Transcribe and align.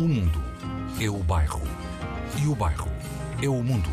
O 0.00 0.08
mundo 0.08 0.42
é 0.98 1.10
o 1.10 1.18
bairro. 1.18 1.60
E 2.42 2.46
o 2.46 2.54
bairro 2.54 2.90
é 3.42 3.48
o 3.50 3.62
mundo. 3.62 3.90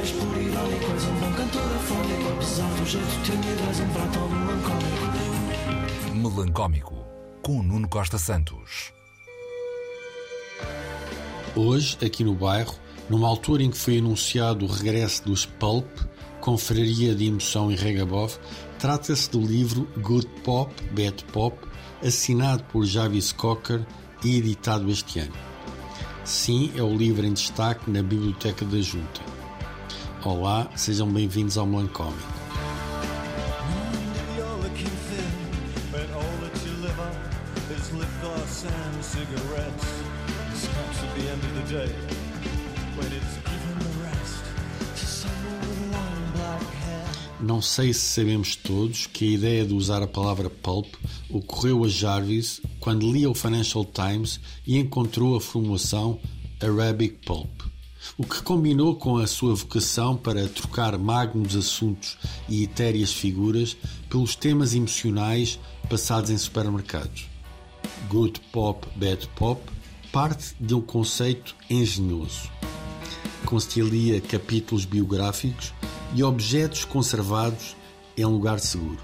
És 0.00 0.12
puro 0.12 0.40
irónico, 0.40 0.92
és 0.92 1.04
um 1.04 1.14
bom 1.18 1.32
cantor 1.32 1.62
afónico 1.62 2.28
Apesar 2.32 2.68
do 2.74 2.86
jeito 2.86 3.22
tímido, 3.24 3.60
és 3.68 3.80
um 3.80 3.88
prato 3.88 4.20
melancólico 4.28 5.02
Melancómico, 6.14 6.94
com 7.42 7.60
Nuno 7.60 7.88
Costa 7.88 8.18
Santos. 8.18 8.92
Hoje, 11.56 11.98
aqui 12.06 12.22
no 12.22 12.36
bairro, 12.36 12.76
numa 13.10 13.26
altura 13.26 13.64
em 13.64 13.70
que 13.70 13.78
foi 13.78 13.98
anunciado 13.98 14.64
o 14.64 14.68
regresso 14.68 15.24
dos 15.24 15.44
Pulp, 15.44 15.88
confraria 16.40 17.16
de 17.16 17.26
emoção 17.26 17.72
em 17.72 17.74
Regabof, 17.74 18.38
trata-se 18.78 19.28
do 19.28 19.40
livro 19.40 19.88
Good 19.96 20.28
Pop, 20.44 20.72
Bad 20.92 21.24
Pop, 21.32 21.58
assinado 22.00 22.62
por 22.70 22.84
Jarvis 22.84 23.32
Cocker 23.32 23.84
e 24.24 24.38
editado 24.38 24.90
este 24.90 25.20
ano. 25.20 25.32
Sim, 26.24 26.72
é 26.76 26.82
o 26.82 26.94
livro 26.94 27.26
em 27.26 27.32
destaque 27.32 27.90
na 27.90 28.02
Biblioteca 28.02 28.64
da 28.64 28.80
Junta. 28.80 29.20
Olá, 30.24 30.68
sejam 30.76 31.08
bem-vindos 31.10 31.58
ao 31.58 31.66
Melancómico. 31.66 32.42
Cigarettes. 39.12 40.02
At 41.02 41.14
the 41.16 41.28
end 41.28 41.42
of 41.44 41.54
the 41.54 41.78
day 41.78 41.92
when 42.96 43.12
it's 43.12 43.36
given 43.44 44.01
Não 47.42 47.60
sei 47.60 47.92
se 47.92 48.00
sabemos 48.00 48.54
todos 48.54 49.08
que 49.08 49.24
a 49.24 49.30
ideia 49.32 49.66
de 49.66 49.74
usar 49.74 50.00
a 50.00 50.06
palavra 50.06 50.48
pulp 50.48 50.94
ocorreu 51.28 51.84
a 51.84 51.88
Jarvis 51.88 52.60
quando 52.78 53.10
lia 53.10 53.28
o 53.28 53.34
Financial 53.34 53.84
Times 53.84 54.38
e 54.64 54.78
encontrou 54.78 55.34
a 55.34 55.40
formulação 55.40 56.20
Arabic 56.62 57.16
Pulp, 57.26 57.62
o 58.16 58.24
que 58.24 58.40
combinou 58.42 58.94
com 58.94 59.16
a 59.16 59.26
sua 59.26 59.56
vocação 59.56 60.16
para 60.16 60.46
trocar 60.46 60.96
magnos 60.96 61.56
assuntos 61.56 62.16
e 62.48 62.62
etéreas 62.62 63.12
figuras 63.12 63.76
pelos 64.08 64.36
temas 64.36 64.72
emocionais 64.72 65.58
passados 65.90 66.30
em 66.30 66.38
supermercados. 66.38 67.26
Good 68.08 68.40
Pop, 68.52 68.86
Bad 68.94 69.28
Pop 69.34 69.60
parte 70.12 70.54
de 70.60 70.74
um 70.74 70.80
conceito 70.80 71.56
engenhoso 71.68 72.48
concilia 73.44 74.20
capítulos 74.20 74.84
biográficos 74.84 75.74
e 76.14 76.22
objetos 76.22 76.84
conservados 76.84 77.76
em 78.16 78.24
lugar 78.24 78.60
seguro. 78.60 79.00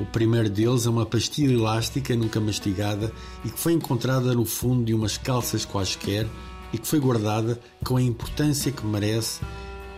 O 0.00 0.06
primeiro 0.06 0.48
deles 0.48 0.86
é 0.86 0.90
uma 0.90 1.06
pastilha 1.06 1.52
elástica 1.52 2.16
nunca 2.16 2.40
mastigada 2.40 3.12
e 3.44 3.50
que 3.50 3.58
foi 3.58 3.72
encontrada 3.72 4.34
no 4.34 4.44
fundo 4.44 4.84
de 4.84 4.94
umas 4.94 5.18
calças 5.18 5.64
quaisquer 5.64 6.26
e 6.72 6.78
que 6.78 6.86
foi 6.86 6.98
guardada 6.98 7.60
com 7.84 7.96
a 7.96 8.02
importância 8.02 8.72
que 8.72 8.84
merece 8.86 9.40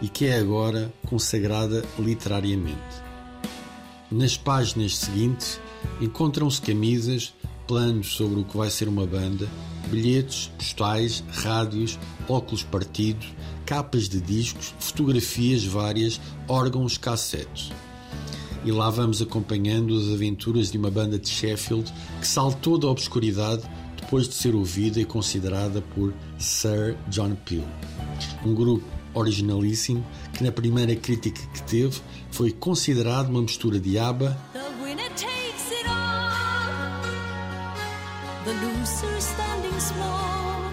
e 0.00 0.08
que 0.08 0.27
é 0.27 0.38
agora 0.38 0.92
consagrada 1.06 1.84
literariamente. 1.98 3.02
Nas 4.10 4.36
páginas 4.36 4.96
seguintes 4.96 5.60
encontram-se 6.00 6.60
camisas, 6.60 7.33
planos 7.66 8.14
sobre 8.14 8.40
o 8.40 8.44
que 8.44 8.56
vai 8.56 8.70
ser 8.70 8.88
uma 8.88 9.06
banda, 9.06 9.48
bilhetes, 9.93 10.51
postais, 10.57 11.23
rádios, 11.29 11.98
óculos 12.27 12.62
partidos, 12.62 13.27
capas 13.67 14.09
de 14.09 14.21
discos, 14.21 14.75
fotografias 14.81 15.65
várias, 15.65 16.19
órgãos, 16.48 16.97
cassetes. 16.97 17.71
E 18.65 18.73
lá 18.73 18.89
vamos 18.89 19.20
acompanhando 19.20 19.95
as 19.98 20.09
aventuras 20.15 20.70
de 20.70 20.79
uma 20.79 20.91
banda 20.91 21.19
de 21.19 21.29
Sheffield 21.29 21.93
que 22.20 22.27
saltou 22.27 22.79
da 22.79 22.89
obscuridade 22.89 23.63
depois 24.01 24.29
de 24.29 24.35
ser 24.35 24.55
ouvida 24.55 24.98
e 24.98 25.05
considerada 25.05 25.83
por 25.95 26.15
Sir 26.39 26.97
John 27.09 27.35
Peel. 27.45 27.65
Um 28.47 28.55
grupo 28.55 28.85
originalíssimo 29.15 30.05
que 30.33 30.43
na 30.43 30.51
primeira 30.51 30.97
crítica 30.97 31.41
que 31.52 31.63
teve 31.64 32.01
foi 32.31 32.51
considerado 32.51 33.29
uma 33.29 33.42
mistura 33.42 33.79
de 33.79 33.98
ABBA, 33.98 34.39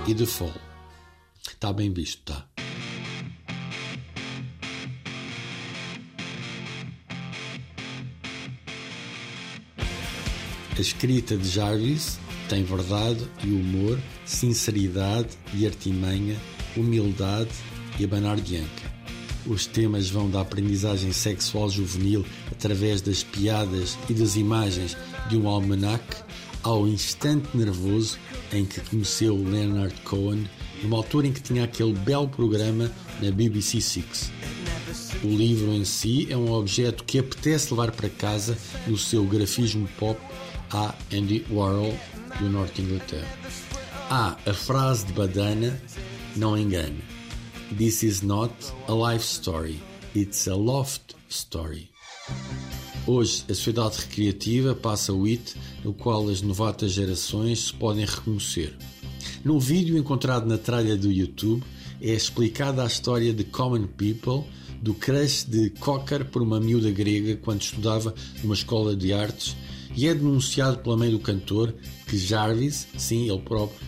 e 0.07 0.15
The 0.15 0.25
Fall. 0.25 0.53
Está 1.47 1.71
bem 1.71 1.93
visto, 1.93 2.23
tá? 2.23 2.47
A 10.75 10.81
escrita 10.81 11.37
de 11.37 11.47
Jarvis 11.47 12.17
tem 12.47 12.63
verdade 12.63 13.29
e 13.43 13.51
humor, 13.51 13.99
sinceridade 14.25 15.29
e 15.53 15.67
artimanha, 15.67 16.39
humildade 16.75 17.51
e 17.99 18.05
abanar 18.05 18.37
de 18.37 18.57
anca. 18.57 18.99
Os 19.45 19.67
temas 19.67 20.09
vão 20.09 20.27
da 20.27 20.41
aprendizagem 20.41 21.11
sexual 21.11 21.69
juvenil 21.69 22.25
através 22.51 23.01
das 23.01 23.21
piadas 23.21 23.95
e 24.09 24.13
das 24.13 24.35
imagens 24.35 24.97
de 25.29 25.37
um 25.37 25.47
almanaque 25.47 26.17
ao 26.63 26.87
instante 26.87 27.55
nervoso 27.55 28.17
em 28.51 28.65
que 28.65 28.81
conheceu 28.81 29.35
Leonard 29.35 29.93
Cohen, 30.01 30.47
numa 30.81 30.97
altura 30.97 31.27
em 31.27 31.33
que 31.33 31.41
tinha 31.41 31.63
aquele 31.63 31.93
belo 31.93 32.27
programa 32.27 32.91
na 33.21 33.31
BBC 33.31 33.81
Six. 33.81 34.31
O 35.23 35.27
livro 35.27 35.71
em 35.73 35.85
si 35.85 36.27
é 36.31 36.37
um 36.37 36.51
objeto 36.51 37.03
que 37.03 37.19
apetece 37.19 37.71
levar 37.71 37.91
para 37.91 38.09
casa 38.09 38.57
no 38.87 38.97
seu 38.97 39.23
grafismo 39.25 39.87
pop 39.99 40.19
a 40.71 40.93
Andy 41.11 41.45
Warhol 41.49 41.97
do 42.39 42.49
Norte 42.49 42.81
de 42.81 42.87
Inglaterra. 42.87 43.37
Ah, 44.09 44.37
a 44.45 44.53
frase 44.53 45.05
de 45.05 45.13
Badana 45.13 45.79
não 46.35 46.57
engana. 46.57 46.97
This 47.77 48.01
is 48.03 48.21
not 48.21 48.53
a 48.87 48.93
life 48.93 49.23
story, 49.23 49.79
it's 50.15 50.47
a 50.47 50.55
loft 50.55 51.15
story. 51.29 51.89
Hoje, 53.11 53.43
a 53.49 53.55
sociedade 53.55 54.01
recreativa 54.01 54.75
passa 54.75 55.11
o 55.11 55.25
IT 55.25 55.55
no 55.83 55.95
qual 55.95 56.29
as 56.29 56.43
novatas 56.43 56.91
gerações 56.91 57.65
se 57.65 57.73
podem 57.73 58.05
reconhecer. 58.05 58.77
Num 59.43 59.57
vídeo 59.57 59.97
encontrado 59.97 60.47
na 60.47 60.59
tralha 60.59 60.95
do 60.95 61.11
YouTube, 61.11 61.63
é 61.99 62.11
explicada 62.11 62.83
a 62.83 62.85
história 62.85 63.33
de 63.33 63.43
Common 63.43 63.87
People, 63.87 64.47
do 64.79 64.93
crush 64.93 65.43
de 65.49 65.71
Cocker 65.71 66.23
por 66.25 66.43
uma 66.43 66.59
miúda 66.59 66.91
grega 66.91 67.35
quando 67.37 67.63
estudava 67.63 68.13
numa 68.43 68.53
escola 68.53 68.95
de 68.95 69.11
artes, 69.11 69.57
e 69.95 70.07
é 70.07 70.13
denunciado 70.13 70.77
pela 70.77 70.95
mãe 70.95 71.09
do 71.09 71.17
cantor 71.17 71.73
que 72.05 72.15
Jarvis, 72.15 72.87
sim, 72.95 73.27
ele 73.27 73.41
próprio, 73.41 73.79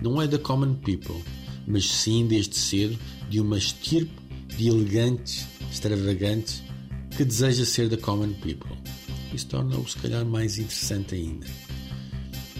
não 0.00 0.22
é 0.22 0.26
da 0.26 0.38
Common 0.38 0.72
People, 0.76 1.22
mas 1.66 1.84
sim, 1.84 2.26
desde 2.26 2.56
cedo, 2.56 2.98
de 3.28 3.42
uma 3.42 3.58
estirpe 3.58 4.10
de 4.56 4.68
elegantes, 4.68 5.46
extravagantes, 5.70 6.62
que 7.16 7.24
deseja 7.24 7.64
ser 7.64 7.88
da 7.88 7.96
Common 7.96 8.32
People. 8.34 8.76
Isso 9.32 9.46
torna-o, 9.46 9.88
se 9.88 9.96
calhar, 9.98 10.24
mais 10.24 10.58
interessante 10.58 11.14
ainda. 11.14 11.46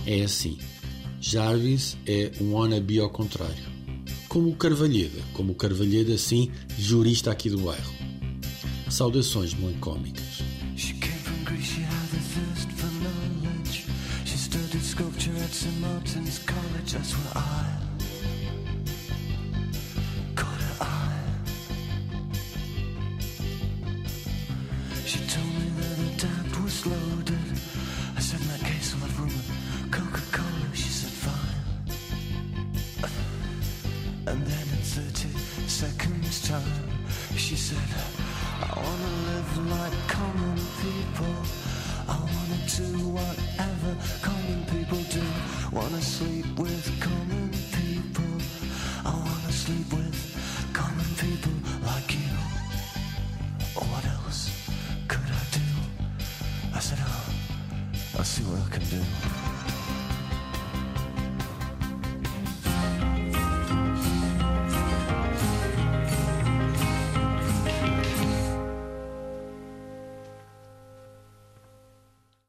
É 0.07 0.23
assim, 0.23 0.59
Jarvis 1.21 1.97
é 2.07 2.33
um 2.41 2.55
wannabe 2.55 2.99
ao 2.99 3.11
contrário. 3.11 3.71
Como 4.29 4.49
o 4.49 4.57
Carvalheda, 4.57 5.21
como 5.35 5.53
o 5.53 5.55
Carvalheda, 5.55 6.17
sim, 6.17 6.51
jurista 6.79 7.31
aqui 7.31 7.51
do 7.51 7.59
bairro. 7.59 7.93
Saudações 8.89 9.55
melancómicas. 9.55 10.41
Martin's 15.81 16.39
I 26.87 28.21
said 28.21 28.41
that 28.41 28.61
case 28.61 28.95
I'll 28.95 29.01
have 29.01 29.21
room 29.21 29.29
with 29.29 29.91
Coca-Cola 29.91 30.75
She 30.75 30.89
said 30.89 31.11
fine. 31.11 31.93
And 34.27 34.47
then 34.47 34.63
in 34.63 34.83
30 34.83 35.29
seconds 35.69 36.49
time 36.49 36.63
She 37.37 37.57
said 37.57 37.77
I 38.63 38.73
wanna 38.77 39.13
live 39.29 39.53
like 39.71 40.09
common 40.09 40.57
people. 40.81 41.35
I 42.09 42.17
wanna 42.17 42.61
do 42.77 42.89
whatever 43.13 43.97
common 44.23 44.65
people 44.73 45.01
do. 45.11 45.25
Wanna 45.73 46.01
sleep 46.01 46.47
with 46.59 46.70
I'll 58.21 58.25
see 58.25 58.43
what 58.43 58.61
I 58.61 58.77
can 58.77 58.85
do 58.85 59.50